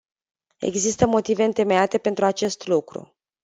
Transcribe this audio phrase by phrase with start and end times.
[0.57, 3.15] Există motive întemeiate pentru acest lucru.